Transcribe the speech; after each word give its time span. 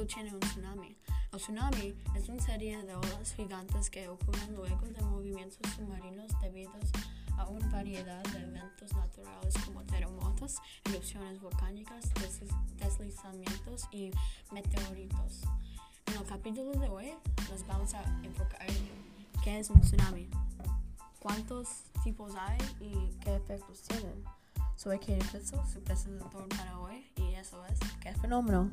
efecto 0.00 0.06
tiene 0.06 0.34
un 0.34 0.40
tsunami? 0.40 0.96
El 1.32 1.38
tsunami 1.38 1.94
es 2.16 2.28
una 2.28 2.42
serie 2.42 2.82
de 2.82 2.94
olas 2.94 3.34
gigantes 3.34 3.90
que 3.90 4.08
ocurren 4.08 4.54
luego 4.54 4.86
de 4.86 5.02
movimientos 5.02 5.58
submarinos 5.74 6.30
debidos 6.40 6.90
a 7.36 7.46
una 7.46 7.68
variedad 7.68 8.22
de 8.24 8.42
eventos 8.42 8.92
naturales 8.94 9.54
como 9.64 9.82
terremotos, 9.84 10.58
erupciones 10.84 11.40
volcánicas, 11.40 12.10
deslizamientos 12.78 13.88
y 13.90 14.10
meteoritos. 14.52 15.42
En 16.06 16.16
el 16.16 16.24
capítulo 16.24 16.72
de 16.72 16.88
hoy 16.88 17.12
nos 17.50 17.66
vamos 17.66 17.94
a 17.94 18.02
enfocar 18.22 18.70
en 18.70 18.88
qué 19.42 19.58
es 19.58 19.70
un 19.70 19.80
tsunami, 19.80 20.28
cuántos 21.20 21.84
tipos 22.02 22.34
hay 22.36 22.58
y 22.80 23.10
qué 23.20 23.36
efectos 23.36 23.82
tienen. 23.82 24.24
Soy 24.76 24.98
Katie 24.98 25.18
Pitzel, 25.18 25.60
su 25.70 25.82
presentador 25.82 26.48
para 26.48 26.78
hoy, 26.78 27.06
y 27.16 27.34
eso 27.34 27.62
es 27.66 27.78
¿Qué 28.00 28.14
fenómeno? 28.14 28.70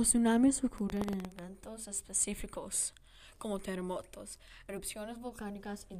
Los 0.00 0.08
tsunamis 0.08 0.64
ocurren 0.64 1.06
en 1.12 1.26
eventos 1.26 1.86
específicos, 1.86 2.94
como 3.36 3.58
terremotos, 3.58 4.38
erupciones 4.66 5.20
volcánicas 5.20 5.86
y 5.90 5.96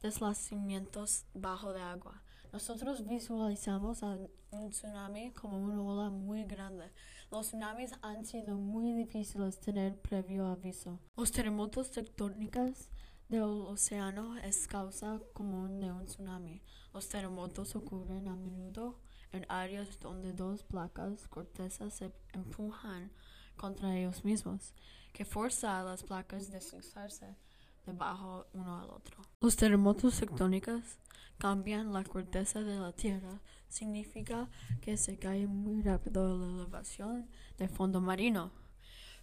deslizamientos 0.00 1.26
bajo 1.34 1.74
de 1.74 1.82
agua. 1.82 2.22
Nosotros 2.54 3.06
visualizamos 3.06 4.02
a 4.02 4.16
un 4.50 4.70
tsunami 4.70 5.30
como 5.32 5.58
una 5.58 5.82
ola 5.82 6.08
muy 6.08 6.44
grande. 6.44 6.90
Los 7.30 7.48
tsunamis 7.48 7.92
han 8.00 8.24
sido 8.24 8.56
muy 8.56 8.94
difíciles 8.94 9.60
tener 9.60 10.00
previo 10.00 10.46
aviso. 10.46 10.98
Los 11.14 11.32
terremotos 11.32 11.90
tectónicos 11.90 12.88
del 13.28 13.42
océano 13.42 14.38
es 14.38 14.66
causa 14.66 15.20
común 15.34 15.80
de 15.80 15.92
un 15.92 16.06
tsunami. 16.06 16.62
Los 16.94 17.10
terremotos 17.10 17.76
ocurren 17.76 18.26
a 18.28 18.36
menudo 18.36 18.96
en 19.32 19.46
áreas 19.48 19.98
donde 20.00 20.32
dos 20.32 20.62
placas 20.62 21.26
cortezas 21.28 21.94
se 21.94 22.12
empujan 22.32 23.10
contra 23.56 23.96
ellos 23.96 24.24
mismos, 24.24 24.74
que 25.12 25.24
forza 25.24 25.80
a 25.80 25.84
las 25.84 26.02
placas 26.02 26.48
a 26.48 26.52
deslizarse 26.52 27.36
debajo 27.84 28.46
uno 28.52 28.80
al 28.80 28.90
otro. 28.90 29.22
Los 29.40 29.56
terremotos 29.56 30.18
tectónicos 30.18 30.98
cambian 31.38 31.92
la 31.92 32.04
corteza 32.04 32.60
de 32.62 32.78
la 32.78 32.92
Tierra. 32.92 33.40
Significa 33.68 34.48
que 34.80 34.96
se 34.96 35.18
cae 35.18 35.46
muy 35.46 35.82
rápido 35.82 36.38
la 36.38 36.46
elevación 36.46 37.28
del 37.58 37.68
fondo 37.68 38.00
marino. 38.00 38.52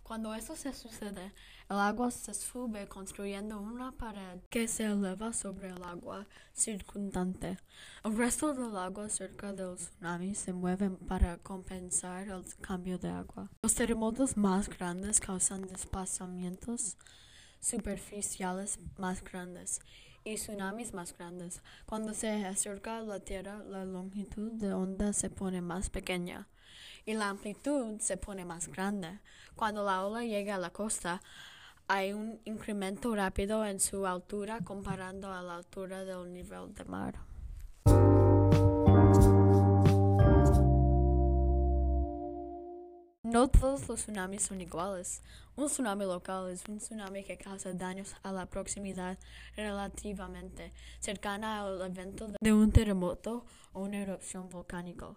Cuando 0.10 0.34
eso 0.34 0.56
se 0.56 0.74
sucede, 0.74 1.34
el 1.70 1.78
agua 1.78 2.10
se 2.10 2.34
sube 2.34 2.88
construyendo 2.88 3.62
una 3.62 3.92
pared 3.92 4.40
que 4.50 4.68
se 4.68 4.86
eleva 4.86 5.34
sobre 5.34 5.70
el 5.70 5.84
agua 5.84 6.26
circundante. 6.52 7.60
El 8.04 8.18
resto 8.18 8.56
del 8.56 8.76
agua 8.76 9.08
cerca 9.10 9.54
del 9.54 9.76
tsunami 9.76 10.34
se 10.34 10.52
mueve 10.52 10.90
para 10.90 11.38
compensar 11.38 12.28
el 12.28 12.44
cambio 12.60 12.98
de 12.98 13.10
agua. 13.10 13.52
Los 13.62 13.76
terremotos 13.76 14.36
más 14.36 14.68
grandes 14.68 15.20
causan 15.20 15.68
desplazamientos 15.68 16.98
superficiales 17.60 18.80
más 18.98 19.23
grandes 19.23 19.80
y 20.23 20.38
tsunamis 20.38 20.92
más 20.96 21.16
grandes. 21.16 21.62
Cuando 21.86 22.16
se 22.16 22.48
acerca 22.48 23.00
la 23.02 23.20
Tierra, 23.20 23.64
la 23.64 23.86
longitud 23.86 24.54
de 24.54 24.73
onda 24.73 25.14
se 25.14 25.30
pone 25.30 25.62
más 25.62 25.92
pequeña 25.92 26.48
y 27.05 27.14
la 27.14 27.30
amplitud 27.30 28.00
se 28.00 28.17
pone 28.17 28.45
más 28.45 28.67
grande. 28.67 29.19
Cuando 29.55 29.83
la 29.83 30.05
ola 30.05 30.23
llega 30.23 30.55
a 30.55 30.59
la 30.59 30.69
costa, 30.69 31.22
hay 31.88 32.14
un 32.14 32.39
incremento 32.45 33.16
rápido 33.16 33.66
en 33.66 33.80
su 33.80 34.05
altura 34.05 34.59
comparando 34.64 35.33
a 35.33 35.42
la 35.42 35.55
altura 35.55 36.05
del 36.05 36.31
nivel 36.31 36.73
del 36.73 36.88
mar. 36.88 37.20
No 43.23 43.48
todos 43.48 43.88
los 43.88 44.02
tsunamis 44.02 44.42
son 44.42 44.59
iguales. 44.59 45.21
Un 45.55 45.67
tsunami 45.67 46.05
local 46.05 46.49
es 46.49 46.64
un 46.67 46.80
tsunami 46.80 47.23
que 47.23 47.38
causa 47.38 47.73
daños 47.73 48.15
a 48.23 48.32
la 48.32 48.48
proximidad 48.48 49.20
relativamente 49.55 50.71
cercana 50.99 51.61
al 51.61 51.80
evento 51.82 52.27
de 52.42 52.54
un 52.54 52.71
terremoto 52.71 53.45
o 53.73 53.82
una 53.82 53.99
erupción 53.99 54.49
volcánica. 54.49 55.15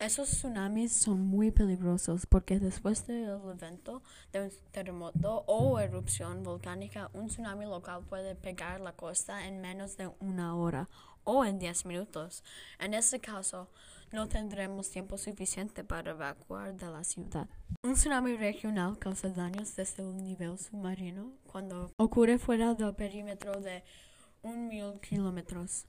Esos 0.00 0.30
tsunamis 0.30 0.92
son 0.92 1.26
muy 1.26 1.50
peligrosos 1.50 2.24
porque 2.24 2.58
después 2.58 3.06
del 3.06 3.28
evento 3.28 4.02
de 4.32 4.44
un 4.44 4.50
terremoto 4.72 5.44
o 5.46 5.78
erupción 5.78 6.42
volcánica, 6.42 7.10
un 7.12 7.26
tsunami 7.26 7.66
local 7.66 8.00
puede 8.08 8.34
pegar 8.34 8.80
la 8.80 8.92
costa 8.92 9.46
en 9.46 9.60
menos 9.60 9.98
de 9.98 10.10
una 10.20 10.56
hora 10.56 10.88
o 11.24 11.44
en 11.44 11.58
10 11.58 11.84
minutos. 11.84 12.42
En 12.78 12.94
este 12.94 13.20
caso, 13.20 13.68
no 14.10 14.26
tendremos 14.26 14.88
tiempo 14.88 15.18
suficiente 15.18 15.84
para 15.84 16.12
evacuar 16.12 16.74
de 16.74 16.86
la 16.86 17.04
ciudad. 17.04 17.46
Un 17.82 17.92
tsunami 17.92 18.38
regional 18.38 18.98
causa 18.98 19.28
daños 19.28 19.76
desde 19.76 20.02
un 20.02 20.24
nivel 20.24 20.58
submarino 20.58 21.34
cuando 21.46 21.92
ocurre 21.98 22.38
fuera 22.38 22.74
del 22.74 22.94
perímetro 22.94 23.60
de 23.60 23.84
un 24.40 24.66
mil 24.68 24.98
kilómetros. 25.00 25.84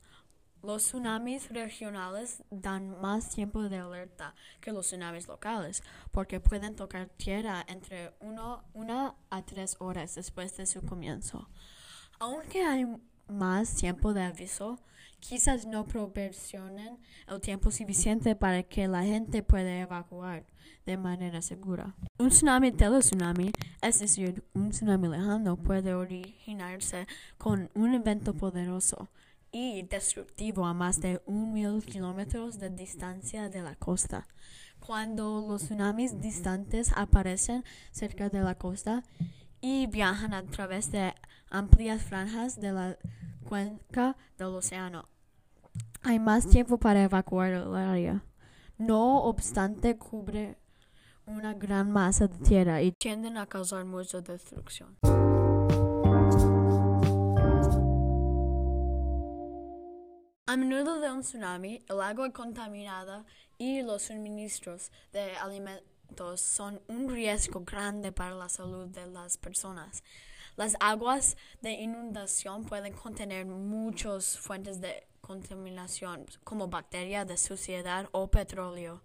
Los 0.63 0.83
tsunamis 0.83 1.49
regionales 1.49 2.43
dan 2.51 3.01
más 3.01 3.29
tiempo 3.29 3.63
de 3.63 3.77
alerta 3.77 4.35
que 4.59 4.71
los 4.71 4.85
tsunamis 4.85 5.27
locales 5.27 5.81
porque 6.11 6.39
pueden 6.39 6.75
tocar 6.75 7.09
tierra 7.09 7.65
entre 7.67 8.13
1 8.19 9.15
a 9.31 9.41
3 9.41 9.77
horas 9.79 10.13
después 10.13 10.55
de 10.57 10.67
su 10.67 10.83
comienzo. 10.83 11.49
Aunque 12.19 12.63
hay 12.63 12.85
más 13.27 13.73
tiempo 13.73 14.13
de 14.13 14.21
aviso, 14.21 14.79
quizás 15.19 15.65
no 15.65 15.85
proporcionen 15.85 16.99
el 17.27 17.41
tiempo 17.41 17.71
suficiente 17.71 18.35
para 18.35 18.61
que 18.61 18.87
la 18.87 19.01
gente 19.01 19.41
pueda 19.41 19.79
evacuar 19.79 20.45
de 20.85 20.95
manera 20.95 21.41
segura. 21.41 21.95
Un 22.19 22.29
tsunami 22.29 22.71
tsunami, 22.71 23.51
es 23.81 23.99
decir, 23.99 24.43
un 24.53 24.69
tsunami 24.69 25.07
lejano, 25.07 25.57
puede 25.57 25.95
originarse 25.95 27.07
con 27.39 27.71
un 27.73 27.95
evento 27.95 28.35
poderoso 28.35 29.09
y 29.51 29.83
destructivo 29.83 30.65
a 30.65 30.73
más 30.73 31.01
de 31.01 31.21
un 31.25 31.53
mil 31.53 31.83
kilómetros 31.83 32.59
de 32.59 32.69
distancia 32.69 33.49
de 33.49 33.61
la 33.61 33.75
costa. 33.75 34.27
Cuando 34.79 35.45
los 35.47 35.63
tsunamis 35.63 36.19
distantes 36.21 36.91
aparecen 36.95 37.63
cerca 37.91 38.29
de 38.29 38.41
la 38.41 38.55
costa 38.55 39.03
y 39.59 39.87
viajan 39.87 40.33
a 40.33 40.43
través 40.43 40.91
de 40.91 41.13
amplias 41.49 42.01
franjas 42.01 42.59
de 42.59 42.71
la 42.71 42.97
cuenca 43.47 44.15
del 44.37 44.47
océano, 44.47 45.07
hay 46.03 46.19
más 46.19 46.47
tiempo 46.47 46.77
para 46.77 47.03
evacuar 47.03 47.53
el 47.53 47.75
área. 47.75 48.23
No 48.77 49.23
obstante, 49.23 49.97
cubre 49.97 50.57
una 51.27 51.53
gran 51.53 51.91
masa 51.91 52.27
de 52.27 52.37
tierra 52.39 52.81
y 52.81 52.91
tienden 52.93 53.37
a 53.37 53.45
causar 53.45 53.85
mucha 53.85 54.21
destrucción. 54.21 54.97
A 60.51 60.57
menudo 60.57 60.99
de 60.99 61.09
un 61.09 61.21
tsunami, 61.21 61.81
el 61.87 62.01
agua 62.01 62.29
contaminada 62.33 63.23
y 63.57 63.81
los 63.83 64.01
suministros 64.01 64.91
de 65.13 65.31
alimentos 65.37 66.41
son 66.41 66.81
un 66.89 67.09
riesgo 67.09 67.61
grande 67.61 68.11
para 68.11 68.35
la 68.35 68.49
salud 68.49 68.89
de 68.89 69.07
las 69.07 69.37
personas. 69.37 70.03
Las 70.57 70.75
aguas 70.81 71.37
de 71.61 71.71
inundación 71.71 72.65
pueden 72.65 72.91
contener 72.91 73.45
muchas 73.45 74.37
fuentes 74.37 74.81
de 74.81 75.07
contaminación, 75.21 76.25
como 76.43 76.67
bacterias 76.67 77.25
de 77.25 77.37
suciedad 77.37 78.09
o 78.11 78.27
petróleo. 78.27 79.03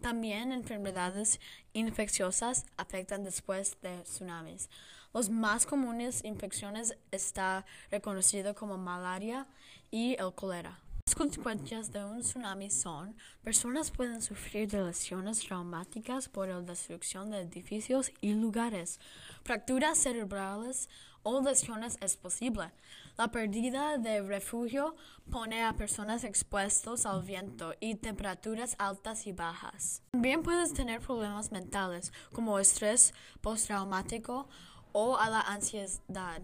También 0.00 0.50
enfermedades 0.50 1.38
infecciosas 1.74 2.66
afectan 2.76 3.22
después 3.22 3.80
de 3.82 4.02
tsunamis. 4.02 4.68
Los 5.14 5.30
más 5.30 5.64
comunes 5.64 6.24
infecciones 6.24 6.98
está 7.12 7.64
reconocido 7.88 8.56
como 8.56 8.76
malaria 8.76 9.46
y 9.92 10.16
el 10.18 10.34
cólera. 10.34 10.80
Consecuencias 11.18 11.90
de 11.90 12.04
un 12.04 12.20
tsunami 12.20 12.70
son, 12.70 13.16
personas 13.42 13.90
pueden 13.90 14.22
sufrir 14.22 14.70
de 14.70 14.84
lesiones 14.84 15.40
traumáticas 15.40 16.28
por 16.28 16.46
la 16.46 16.60
destrucción 16.60 17.32
de 17.32 17.40
edificios 17.40 18.12
y 18.20 18.34
lugares, 18.34 19.00
fracturas 19.42 19.98
cerebrales 19.98 20.88
o 21.24 21.40
lesiones 21.40 21.98
es 22.00 22.16
posible. 22.16 22.70
La 23.16 23.32
pérdida 23.32 23.98
de 23.98 24.22
refugio 24.22 24.94
pone 25.28 25.64
a 25.64 25.72
personas 25.72 26.22
expuestas 26.22 27.04
al 27.04 27.24
viento 27.24 27.74
y 27.80 27.96
temperaturas 27.96 28.76
altas 28.78 29.26
y 29.26 29.32
bajas. 29.32 30.02
También 30.12 30.44
puedes 30.44 30.72
tener 30.72 31.00
problemas 31.00 31.50
mentales 31.50 32.12
como 32.32 32.60
estrés 32.60 33.12
postraumático 33.40 34.48
o 34.92 35.16
a 35.16 35.28
la 35.28 35.40
ansiedad. 35.40 36.42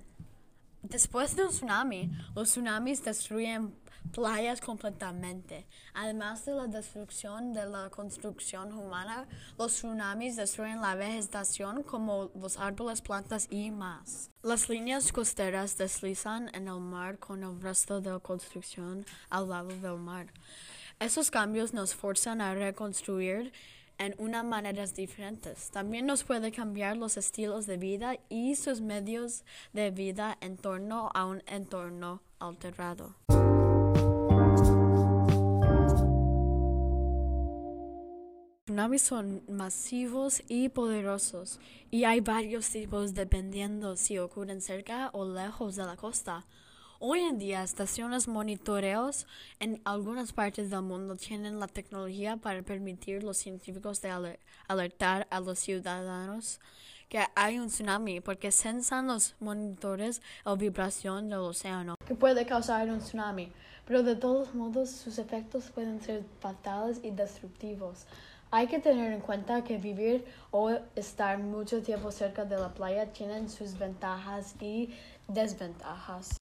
Después 0.84 1.34
de 1.34 1.44
un 1.44 1.48
tsunami, 1.48 2.10
los 2.34 2.50
tsunamis 2.50 3.02
destruyen 3.02 3.74
playas 4.12 4.60
completamente. 4.60 5.66
Además 5.94 6.44
de 6.44 6.52
la 6.52 6.66
destrucción 6.66 7.54
de 7.54 7.64
la 7.64 7.88
construcción 7.88 8.70
humana, 8.70 9.26
los 9.58 9.72
tsunamis 9.72 10.36
destruyen 10.36 10.82
la 10.82 10.94
vegetación 10.94 11.84
como 11.84 12.30
los 12.34 12.58
árboles, 12.58 13.00
plantas 13.00 13.46
y 13.50 13.70
más. 13.70 14.30
Las 14.42 14.68
líneas 14.68 15.10
costeras 15.10 15.78
deslizan 15.78 16.50
en 16.54 16.68
el 16.68 16.80
mar 16.80 17.18
con 17.18 17.42
el 17.42 17.58
resto 17.62 18.02
de 18.02 18.10
la 18.10 18.18
construcción 18.18 19.06
al 19.30 19.48
lado 19.48 19.68
del 19.68 19.96
mar. 19.96 20.26
Esos 21.00 21.30
cambios 21.30 21.72
nos 21.72 21.94
forzan 21.94 22.42
a 22.42 22.54
reconstruir 22.54 23.54
en 23.98 24.14
unas 24.18 24.44
maneras 24.44 24.94
diferentes. 24.94 25.70
También 25.70 26.06
nos 26.06 26.24
puede 26.24 26.52
cambiar 26.52 26.96
los 26.96 27.16
estilos 27.16 27.66
de 27.66 27.76
vida 27.76 28.16
y 28.28 28.56
sus 28.56 28.80
medios 28.80 29.44
de 29.72 29.90
vida 29.90 30.36
en 30.40 30.56
torno 30.56 31.10
a 31.14 31.26
un 31.26 31.42
entorno 31.46 32.22
alterado. 32.38 33.14
Tsunamis 38.66 39.02
son 39.02 39.42
masivos 39.46 40.42
y 40.48 40.68
poderosos 40.68 41.60
y 41.90 42.04
hay 42.04 42.20
varios 42.20 42.68
tipos 42.70 43.14
dependiendo 43.14 43.94
si 43.96 44.18
ocurren 44.18 44.60
cerca 44.60 45.10
o 45.12 45.24
lejos 45.24 45.76
de 45.76 45.84
la 45.84 45.96
costa. 45.96 46.46
Hoy 47.06 47.20
en 47.20 47.36
día, 47.36 47.62
estaciones 47.62 48.28
monitoreos 48.28 49.26
en 49.60 49.78
algunas 49.84 50.32
partes 50.32 50.70
del 50.70 50.80
mundo 50.80 51.16
tienen 51.16 51.60
la 51.60 51.68
tecnología 51.68 52.38
para 52.38 52.62
permitir 52.62 53.18
a 53.18 53.26
los 53.26 53.36
científicos 53.36 54.00
de 54.00 54.38
alertar 54.68 55.26
a 55.28 55.40
los 55.40 55.58
ciudadanos 55.58 56.60
que 57.10 57.20
hay 57.36 57.58
un 57.58 57.66
tsunami 57.66 58.22
porque 58.22 58.50
sensan 58.50 59.08
los 59.08 59.34
monitores 59.38 60.22
la 60.46 60.54
vibración 60.54 61.28
del 61.28 61.40
océano 61.40 61.96
que 62.06 62.14
puede 62.14 62.46
causar 62.46 62.88
un 62.88 63.00
tsunami, 63.00 63.52
pero 63.86 64.02
de 64.02 64.16
todos 64.16 64.54
modos 64.54 64.88
sus 64.88 65.18
efectos 65.18 65.70
pueden 65.74 66.00
ser 66.00 66.24
fatales 66.40 67.00
y 67.02 67.10
destructivos. 67.10 68.06
Hay 68.50 68.66
que 68.66 68.78
tener 68.78 69.12
en 69.12 69.20
cuenta 69.20 69.62
que 69.62 69.76
vivir 69.76 70.24
o 70.50 70.70
estar 70.96 71.36
mucho 71.36 71.82
tiempo 71.82 72.10
cerca 72.10 72.46
de 72.46 72.56
la 72.56 72.72
playa 72.72 73.12
tienen 73.12 73.50
sus 73.50 73.78
ventajas 73.78 74.54
y 74.58 74.88
desventajas. 75.28 76.38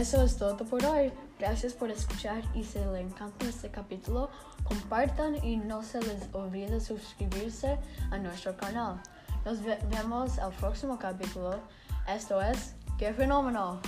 Eso 0.00 0.22
es 0.22 0.38
todo 0.38 0.56
por 0.56 0.82
hoy. 0.86 1.12
Gracias 1.38 1.74
por 1.74 1.90
escuchar 1.90 2.42
y 2.54 2.64
si 2.64 2.78
les 2.78 3.02
encanta 3.02 3.44
este 3.44 3.70
capítulo, 3.70 4.30
compartan 4.64 5.44
y 5.44 5.58
no 5.58 5.82
se 5.82 6.00
les 6.00 6.22
olvide 6.32 6.80
suscribirse 6.80 7.78
a 8.10 8.16
nuestro 8.16 8.56
canal. 8.56 9.02
Nos 9.44 9.58
vemos 9.62 10.38
al 10.38 10.52
próximo 10.52 10.98
capítulo. 10.98 11.60
Esto 12.08 12.40
es 12.40 12.74
¡Qué 12.96 13.12
fenómeno! 13.12 13.82